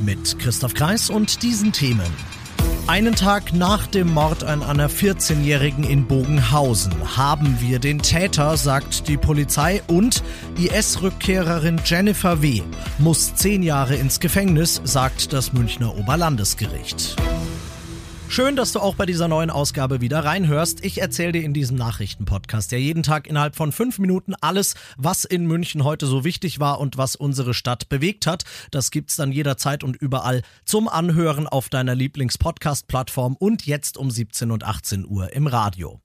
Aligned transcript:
Mit 0.00 0.38
Christoph 0.38 0.74
Kreis 0.74 1.10
und 1.10 1.42
diesen 1.42 1.72
Themen. 1.72 2.06
Einen 2.86 3.14
Tag 3.14 3.52
nach 3.52 3.86
dem 3.86 4.12
Mord 4.12 4.42
an 4.42 4.62
einer 4.62 4.88
14-Jährigen 4.88 5.84
in 5.84 6.06
Bogenhausen 6.06 7.16
haben 7.16 7.58
wir 7.60 7.78
den 7.78 8.00
Täter, 8.00 8.56
sagt 8.56 9.06
die 9.06 9.16
Polizei, 9.16 9.82
und 9.86 10.22
IS-Rückkehrerin 10.58 11.80
Jennifer 11.84 12.42
W. 12.42 12.62
muss 12.98 13.34
zehn 13.34 13.62
Jahre 13.62 13.94
ins 13.94 14.18
Gefängnis, 14.20 14.80
sagt 14.84 15.32
das 15.32 15.52
Münchner 15.52 15.96
Oberlandesgericht. 15.96 17.16
Schön, 18.30 18.54
dass 18.54 18.70
du 18.70 18.78
auch 18.78 18.94
bei 18.94 19.06
dieser 19.06 19.26
neuen 19.26 19.50
Ausgabe 19.50 20.00
wieder 20.00 20.24
reinhörst. 20.24 20.84
Ich 20.84 21.00
erzähle 21.00 21.32
dir 21.32 21.42
in 21.42 21.52
diesem 21.52 21.76
Nachrichtenpodcast 21.76 22.70
ja 22.70 22.78
jeden 22.78 23.02
Tag 23.02 23.26
innerhalb 23.26 23.56
von 23.56 23.72
fünf 23.72 23.98
Minuten 23.98 24.34
alles, 24.40 24.76
was 24.96 25.24
in 25.24 25.46
München 25.46 25.82
heute 25.82 26.06
so 26.06 26.22
wichtig 26.22 26.60
war 26.60 26.78
und 26.78 26.96
was 26.96 27.16
unsere 27.16 27.54
Stadt 27.54 27.88
bewegt 27.88 28.28
hat. 28.28 28.44
Das 28.70 28.92
gibt's 28.92 29.16
dann 29.16 29.32
jederzeit 29.32 29.82
und 29.82 29.96
überall 29.96 30.42
zum 30.64 30.88
Anhören 30.88 31.48
auf 31.48 31.70
deiner 31.70 31.96
Lieblings-Podcast-Plattform 31.96 33.34
und 33.34 33.66
jetzt 33.66 33.98
um 33.98 34.12
17 34.12 34.52
und 34.52 34.62
18 34.62 35.06
Uhr 35.08 35.32
im 35.32 35.48
Radio. 35.48 36.00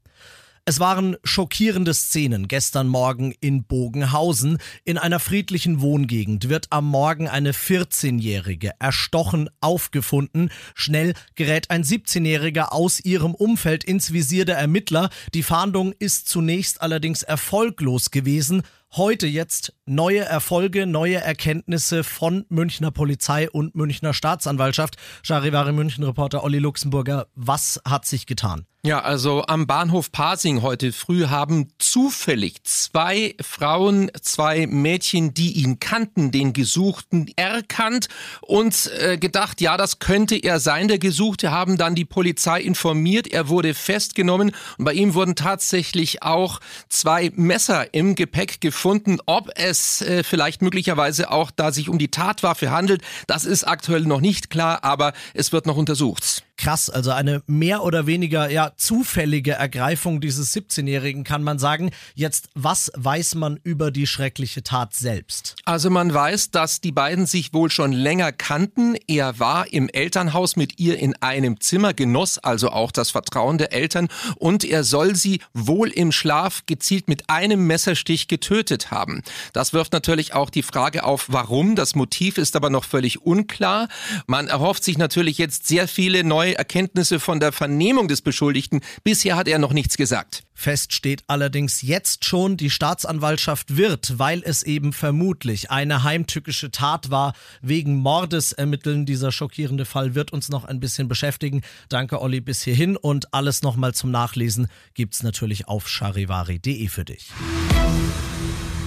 Es 0.67 0.79
waren 0.79 1.15
schockierende 1.23 1.93
Szenen 1.93 2.47
gestern 2.47 2.87
Morgen 2.87 3.35
in 3.39 3.65
Bogenhausen. 3.65 4.57
In 4.83 4.97
einer 4.97 5.19
friedlichen 5.19 5.79
Wohngegend 5.79 6.49
wird 6.49 6.65
am 6.71 6.89
Morgen 6.89 7.27
eine 7.27 7.51
14-Jährige 7.51 8.71
erstochen 8.79 9.47
aufgefunden. 9.61 10.49
Schnell 10.73 11.13
gerät 11.35 11.69
ein 11.69 11.83
17-Jähriger 11.83 12.69
aus 12.71 12.99
ihrem 12.99 13.35
Umfeld 13.35 13.83
ins 13.83 14.11
Visier 14.11 14.45
der 14.45 14.57
Ermittler. 14.57 15.11
Die 15.35 15.43
Fahndung 15.43 15.93
ist 15.99 16.27
zunächst 16.29 16.81
allerdings 16.81 17.21
erfolglos 17.21 18.09
gewesen. 18.09 18.63
Heute 18.97 19.27
jetzt 19.27 19.73
neue 19.85 20.21
Erfolge, 20.21 20.85
neue 20.85 21.17
Erkenntnisse 21.17 22.05
von 22.05 22.45
Münchner 22.47 22.91
Polizei 22.91 23.49
und 23.49 23.75
Münchner 23.75 24.13
Staatsanwaltschaft. 24.13 24.95
Charivari 25.21 25.73
München 25.73 26.05
Reporter 26.05 26.45
Olli 26.45 26.59
Luxemburger, 26.59 27.27
was 27.35 27.81
hat 27.85 28.05
sich 28.05 28.25
getan? 28.25 28.65
Ja, 28.85 29.01
also 29.01 29.43
am 29.47 29.65
Bahnhof 29.65 30.11
Pasing 30.11 30.61
heute 30.61 30.91
früh 30.91 31.25
haben 31.25 31.69
zufällig 31.79 32.63
zwei 32.65 33.33
Frauen, 33.41 34.11
zwei 34.21 34.67
Mädchen, 34.67 35.33
die 35.33 35.53
ihn 35.53 35.79
kannten, 35.79 36.29
den 36.29 36.53
Gesuchten 36.53 37.31
erkannt 37.35 38.09
und 38.41 38.91
äh, 38.99 39.17
gedacht, 39.17 39.59
ja, 39.59 39.75
das 39.75 39.97
könnte 39.97 40.35
er 40.35 40.59
sein, 40.59 40.87
der 40.87 40.99
Gesuchte, 40.99 41.49
haben 41.49 41.77
dann 41.77 41.95
die 41.95 42.05
Polizei 42.05 42.61
informiert, 42.61 43.25
er 43.25 43.49
wurde 43.49 43.73
festgenommen 43.73 44.51
und 44.77 44.85
bei 44.85 44.93
ihm 44.93 45.15
wurden 45.15 45.35
tatsächlich 45.35 46.21
auch 46.21 46.59
zwei 46.87 47.31
Messer 47.33 47.91
im 47.91 48.13
Gepäck 48.13 48.61
gefunden. 48.61 48.84
Ob 49.25 49.49
es 49.55 50.01
äh, 50.01 50.23
vielleicht 50.23 50.61
möglicherweise 50.61 51.31
auch 51.31 51.49
da 51.49 51.71
sich 51.71 51.89
um 51.89 51.97
die 51.97 52.09
Tatwaffe 52.11 52.69
handelt, 52.69 53.01
das 53.25 53.43
ist 53.43 53.63
aktuell 53.63 54.01
noch 54.01 54.21
nicht 54.21 54.51
klar, 54.51 54.83
aber 54.83 55.13
es 55.33 55.51
wird 55.51 55.65
noch 55.65 55.77
untersucht 55.77 56.43
krass. 56.65 56.89
Also 56.89 57.11
eine 57.11 57.43
mehr 57.45 57.83
oder 57.83 58.07
weniger 58.07 58.49
ja 58.49 58.71
zufällige 58.75 59.51
Ergreifung 59.51 60.19
dieses 60.19 60.55
17-Jährigen 60.55 61.23
kann 61.23 61.43
man 61.43 61.59
sagen. 61.59 61.91
Jetzt, 62.15 62.49
was 62.55 62.91
weiß 62.95 63.35
man 63.35 63.59
über 63.63 63.91
die 63.91 64.07
schreckliche 64.07 64.63
Tat 64.63 64.95
selbst? 64.95 65.57
Also 65.65 65.91
man 65.91 66.11
weiß, 66.11 66.49
dass 66.49 66.81
die 66.81 66.91
beiden 66.91 67.27
sich 67.27 67.53
wohl 67.53 67.69
schon 67.69 67.91
länger 67.91 68.31
kannten. 68.31 68.95
Er 69.07 69.37
war 69.37 69.71
im 69.71 69.89
Elternhaus 69.89 70.55
mit 70.55 70.79
ihr 70.79 70.97
in 70.97 71.15
einem 71.21 71.59
Zimmer, 71.61 71.93
genoss 71.93 72.39
also 72.39 72.69
auch 72.69 72.91
das 72.91 73.11
Vertrauen 73.11 73.59
der 73.59 73.71
Eltern 73.71 74.07
und 74.37 74.63
er 74.63 74.83
soll 74.83 75.15
sie 75.15 75.41
wohl 75.53 75.89
im 75.89 76.11
Schlaf 76.11 76.63
gezielt 76.65 77.07
mit 77.07 77.29
einem 77.29 77.67
Messerstich 77.67 78.27
getötet 78.27 78.89
haben. 78.89 79.21
Das 79.53 79.73
wirft 79.73 79.93
natürlich 79.93 80.33
auch 80.33 80.49
die 80.49 80.63
Frage 80.63 81.03
auf, 81.03 81.27
warum. 81.29 81.75
Das 81.75 81.93
Motiv 81.93 82.39
ist 82.39 82.55
aber 82.55 82.71
noch 82.71 82.85
völlig 82.85 83.21
unklar. 83.21 83.87
Man 84.25 84.47
erhofft 84.47 84.83
sich 84.83 84.97
natürlich 84.97 85.37
jetzt 85.37 85.67
sehr 85.67 85.87
viele 85.87 86.23
neue 86.23 86.54
Erkenntnisse 86.55 87.19
von 87.19 87.39
der 87.39 87.51
Vernehmung 87.51 88.07
des 88.07 88.21
Beschuldigten. 88.21 88.81
Bisher 89.03 89.35
hat 89.35 89.47
er 89.47 89.59
noch 89.59 89.73
nichts 89.73 89.97
gesagt. 89.97 90.43
Fest 90.55 90.93
steht 90.93 91.23
allerdings 91.27 91.81
jetzt 91.81 92.25
schon, 92.25 92.57
die 92.57 92.69
Staatsanwaltschaft 92.69 93.75
wird, 93.75 94.17
weil 94.17 94.41
es 94.43 94.63
eben 94.63 94.93
vermutlich 94.93 95.69
eine 95.69 96.03
heimtückische 96.03 96.71
Tat 96.71 97.11
war, 97.11 97.33
wegen 97.61 97.97
Mordes 97.97 98.53
ermitteln. 98.53 99.05
Dieser 99.05 99.31
schockierende 99.31 99.85
Fall 99.85 100.15
wird 100.15 100.31
uns 100.31 100.49
noch 100.49 100.63
ein 100.63 100.79
bisschen 100.79 101.07
beschäftigen. 101.07 101.61
Danke, 101.89 102.21
Olli, 102.21 102.39
bis 102.39 102.63
hierhin 102.63 102.95
und 102.95 103.33
alles 103.33 103.61
nochmal 103.61 103.93
zum 103.93 104.09
Nachlesen 104.09 104.67
gibt's 104.93 105.21
natürlich 105.21 105.67
auf 105.67 105.87
charivari.de 105.87 106.87
für 106.87 107.05
dich. 107.05 107.29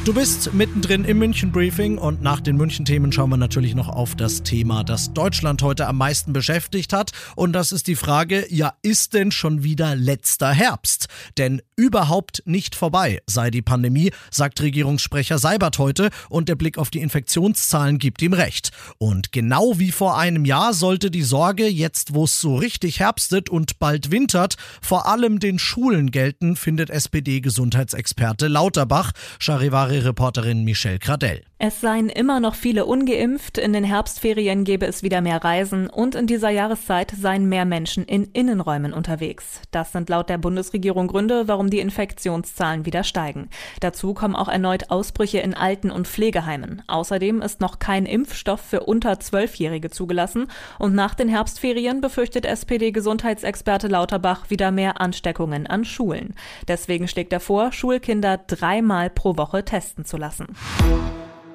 Du 0.08 0.14
bist 0.14 0.54
mittendrin 0.54 1.04
im 1.04 1.18
München 1.18 1.52
Briefing 1.52 1.98
und 1.98 2.22
nach 2.22 2.40
den 2.40 2.56
München 2.56 2.86
Themen 2.86 3.12
schauen 3.12 3.28
wir 3.28 3.36
natürlich 3.36 3.74
noch 3.74 3.88
auf 3.90 4.16
das 4.16 4.42
Thema, 4.42 4.82
das 4.82 5.12
Deutschland 5.12 5.60
heute 5.60 5.86
am 5.86 5.98
meisten 5.98 6.32
beschäftigt 6.32 6.94
hat 6.94 7.10
und 7.36 7.52
das 7.52 7.72
ist 7.72 7.88
die 7.88 7.94
Frage, 7.94 8.46
ja, 8.48 8.72
ist 8.80 9.12
denn 9.12 9.30
schon 9.32 9.64
wieder 9.64 9.94
letzter 9.96 10.50
Herbst? 10.50 11.08
Denn 11.36 11.57
überhaupt 11.76 12.42
nicht 12.44 12.74
vorbei 12.74 13.20
sei 13.26 13.50
die 13.50 13.62
Pandemie, 13.62 14.10
sagt 14.30 14.60
Regierungssprecher 14.60 15.38
Seibert 15.38 15.78
heute 15.78 16.10
und 16.28 16.48
der 16.48 16.56
Blick 16.56 16.78
auf 16.78 16.90
die 16.90 17.00
Infektionszahlen 17.00 17.98
gibt 17.98 18.22
ihm 18.22 18.32
recht. 18.32 18.70
Und 18.98 19.32
genau 19.32 19.78
wie 19.78 19.92
vor 19.92 20.18
einem 20.18 20.44
Jahr 20.44 20.74
sollte 20.74 21.10
die 21.10 21.22
Sorge, 21.22 21.66
jetzt 21.66 22.14
wo 22.14 22.24
es 22.24 22.40
so 22.40 22.56
richtig 22.56 23.00
herbstet 23.00 23.50
und 23.50 23.78
bald 23.78 24.10
wintert, 24.10 24.56
vor 24.82 25.06
allem 25.06 25.38
den 25.38 25.58
Schulen 25.58 26.10
gelten, 26.10 26.56
findet 26.56 26.90
SPD-Gesundheitsexperte 26.90 28.48
Lauterbach. 28.48 29.12
Charivari 29.38 29.98
Reporterin 29.98 30.64
Michelle 30.64 30.98
Cradell. 30.98 31.42
Es 31.60 31.80
seien 31.80 32.08
immer 32.08 32.38
noch 32.38 32.54
viele 32.54 32.86
ungeimpft, 32.86 33.58
in 33.58 33.72
den 33.72 33.82
Herbstferien 33.82 34.62
gäbe 34.62 34.86
es 34.86 35.02
wieder 35.02 35.20
mehr 35.20 35.42
Reisen 35.42 35.90
und 35.90 36.14
in 36.14 36.28
dieser 36.28 36.50
Jahreszeit 36.50 37.12
seien 37.20 37.48
mehr 37.48 37.64
Menschen 37.64 38.04
in 38.04 38.26
Innenräumen 38.26 38.92
unterwegs. 38.92 39.60
Das 39.72 39.90
sind 39.90 40.08
laut 40.08 40.28
der 40.28 40.38
Bundesregierung 40.38 41.08
Gründe, 41.08 41.47
warum 41.48 41.70
die 41.70 41.80
Infektionszahlen 41.80 42.86
wieder 42.86 43.04
steigen. 43.04 43.48
Dazu 43.80 44.14
kommen 44.14 44.36
auch 44.36 44.48
erneut 44.48 44.90
Ausbrüche 44.90 45.38
in 45.38 45.54
Alten- 45.54 45.90
und 45.90 46.06
Pflegeheimen. 46.06 46.82
Außerdem 46.86 47.42
ist 47.42 47.60
noch 47.60 47.78
kein 47.78 48.06
Impfstoff 48.06 48.60
für 48.60 48.80
unter 48.80 49.18
Zwölfjährige 49.18 49.90
zugelassen 49.90 50.46
und 50.78 50.94
nach 50.94 51.14
den 51.14 51.28
Herbstferien 51.28 52.00
befürchtet 52.00 52.46
SPD-Gesundheitsexperte 52.46 53.88
Lauterbach 53.88 54.50
wieder 54.50 54.70
mehr 54.70 55.00
Ansteckungen 55.00 55.66
an 55.66 55.84
Schulen. 55.84 56.34
Deswegen 56.68 57.08
schlägt 57.08 57.32
er 57.32 57.40
vor, 57.40 57.72
Schulkinder 57.72 58.38
dreimal 58.38 59.10
pro 59.10 59.36
Woche 59.36 59.64
testen 59.64 60.04
zu 60.04 60.16
lassen. 60.16 60.46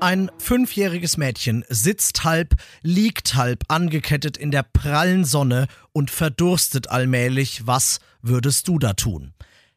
Ein 0.04 0.30
fünfjähriges 0.38 1.16
Mädchen 1.16 1.64
sitzt 1.70 2.26
halb, 2.26 2.56
liegt 2.82 3.36
halb 3.36 3.64
angekettet 3.70 4.36
in 4.36 4.52
der 4.52 4.64
prallen 4.64 5.24
Sonne 5.24 5.68
und 5.94 6.12
verdurstet 6.12 6.90
allmählich. 6.90 7.68
Was 7.68 8.02
würdest 8.22 8.68
du 8.68 8.80
da 8.80 8.96
tun? 8.96 9.34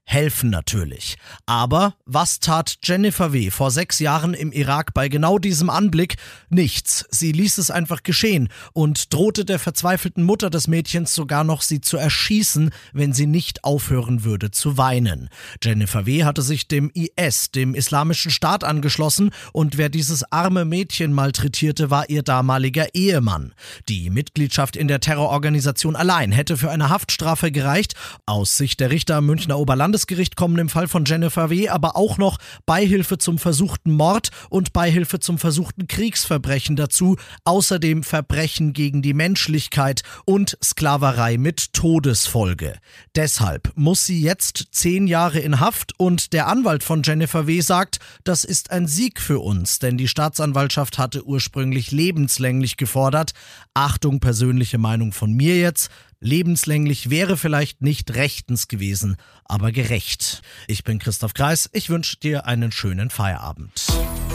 Helfen 0.07 0.51
natürlich. 0.51 1.17
Aber 1.47 1.97
was 2.07 2.39
tat 2.39 2.77
Jennifer 2.85 3.33
W. 3.33 3.51
vor 3.51 3.73
sechs 3.73 3.99
Jahren 3.99 4.35
im 4.35 4.53
Irak 4.53 4.95
bei 4.95 5.09
genau 5.09 5.39
diesem 5.39 5.69
Anblick? 5.69 6.15
Nichts. 6.49 7.05
Sie 7.11 7.33
ließ 7.33 7.59
es 7.59 7.73
einfach 7.73 8.05
geschehen 8.05 8.49
und 8.73 9.13
drohte 9.13 9.45
der 9.45 9.59
verzweifelten 9.59 10.23
Mutter 10.23 10.49
des 10.49 10.69
Mädchens 10.69 11.13
sogar 11.13 11.43
noch, 11.43 11.61
sie 11.61 11.81
zu 11.81 11.97
erschießen, 11.97 12.71
wenn 12.93 13.13
sie 13.13 13.27
nicht 13.27 13.65
aufhören 13.65 14.23
würde 14.23 14.53
zu 14.53 14.79
weinen. 14.79 15.29
Jennifer 15.61 16.07
W. 16.07 16.23
hatte 16.23 16.43
sich 16.43 16.69
dem 16.69 16.93
IS, 16.95 17.51
dem 17.51 17.75
Islamischen 17.75 18.31
Staat, 18.31 18.63
angeschlossen 18.63 19.31
und 19.53 19.77
wer 19.77 19.89
dieses 19.89 20.33
arme 20.33 20.65
Mädchen 20.65 21.13
malträtierte, 21.13 21.91
war 21.91 22.09
ihr 22.09 22.23
damaliger 22.23 22.95
Ehemann. 22.95 23.55
Die 23.89 24.09
Mitgliedschaft 24.11 24.77
in 24.77 24.87
der 24.87 25.01
Terrororganisation 25.01 25.97
allein 25.97 26.31
hätte 26.31 26.57
für 26.57 26.71
eine 26.71 26.91
Haftstrafe 26.91 27.51
gereicht. 27.51 27.95
Aus 28.25 28.57
Sicht 28.57 28.79
der 28.79 28.91
Richter 28.91 29.17
am 29.17 29.27
Münchner 29.27 29.59
Oberland 29.59 29.96
Landesgericht 29.97 30.37
kommen 30.37 30.59
im 30.59 30.69
Fall 30.69 30.89
von 30.89 31.07
Jennifer 31.07 31.49
W. 31.49 31.71
aber 31.71 31.97
auch 31.97 32.19
noch 32.19 32.37
Beihilfe 32.67 33.17
zum 33.17 33.39
versuchten 33.39 33.93
Mord 33.93 34.29
und 34.51 34.75
Beihilfe 34.75 35.21
zum 35.21 35.39
versuchten 35.39 35.89
Kriegsverbrechen 35.89 36.77
dazu, 36.77 37.17
außerdem 37.45 38.03
Verbrechen 38.03 38.75
gegen 38.75 39.01
die 39.01 39.15
Menschlichkeit 39.15 40.03
und 40.27 40.59
Sklaverei 40.63 41.39
mit 41.39 41.73
Todesfolge. 41.73 42.75
Deshalb 43.15 43.73
muss 43.75 44.05
sie 44.05 44.21
jetzt 44.21 44.67
zehn 44.73 45.07
Jahre 45.07 45.39
in 45.39 45.61
Haft 45.61 45.99
und 45.99 46.35
der 46.35 46.47
Anwalt 46.47 46.83
von 46.83 47.03
Jennifer 47.03 47.47
W. 47.47 47.63
sagt, 47.63 47.99
das 48.23 48.45
ist 48.45 48.71
ein 48.73 48.87
Sieg 48.87 49.19
für 49.19 49.39
uns, 49.39 49.79
denn 49.79 49.97
die 49.97 50.09
Staatsanwaltschaft 50.09 50.99
hatte 50.99 51.25
ursprünglich 51.25 51.91
lebenslänglich 51.91 52.77
gefordert. 52.77 53.33
Achtung, 53.73 54.21
persönliche 54.21 54.77
Meinung 54.77 55.13
von 55.13 55.33
mir 55.33 55.57
jetzt. 55.57 55.91
Lebenslänglich 56.21 57.11
wäre 57.11 57.37
vielleicht 57.37 57.83
nicht 57.83 58.15
rechtens 58.15 58.69
gewesen, 58.69 59.17
aber 59.45 59.71
gerecht. 59.71 60.43
Ich 60.67 60.83
bin 60.83 60.99
Christoph 60.99 61.35
Kreis, 61.35 61.69
ich 61.73 61.91
wünsche 61.91 62.17
dir 62.17 62.47
einen 62.47 62.73
schönen 62.73 63.11
Feierabend. 63.11 63.87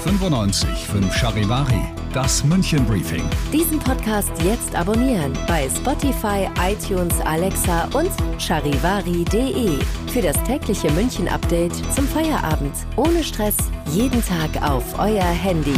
95 0.03 0.67
5 0.69 1.15
Charivari, 1.15 1.81
das 2.13 2.43
München 2.43 2.85
Briefing. 2.85 3.23
Diesen 3.51 3.79
Podcast 3.79 4.31
jetzt 4.43 4.75
abonnieren 4.75 5.33
bei 5.47 5.67
Spotify, 5.69 6.47
iTunes, 6.59 7.19
Alexa 7.21 7.85
und 7.93 8.11
charivari.de. 8.39 9.79
Für 10.11 10.21
das 10.21 10.41
tägliche 10.43 10.91
München 10.91 11.27
Update 11.27 11.73
zum 11.93 12.07
Feierabend. 12.07 12.75
Ohne 12.95 13.23
Stress, 13.23 13.57
jeden 13.91 14.23
Tag 14.25 14.61
auf 14.61 14.99
euer 14.99 15.23
Handy. 15.23 15.77